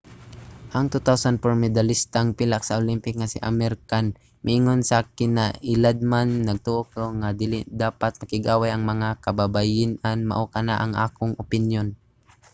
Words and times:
ang 0.75 0.85
2004 0.93 1.37
medalistang 1.65 2.29
pilak 2.37 2.63
sa 2.65 2.77
olympic 2.81 3.13
nga 3.17 3.31
si 3.31 3.37
amir 3.49 3.73
khan 3.89 4.07
miingon 4.45 4.81
sa 4.89 4.97
kinailadman 5.17 6.29
nagtoo 6.47 6.81
ko 6.93 7.03
nga 7.19 7.29
dili 7.41 7.59
dapat 7.83 8.11
makig-away 8.19 8.69
ang 8.71 8.83
mga 8.91 9.09
kababayen-an. 9.25 10.19
mao 10.29 10.45
kana 10.53 10.75
ang 10.79 10.93
akong 11.05 11.33
opinyon. 11.43 11.87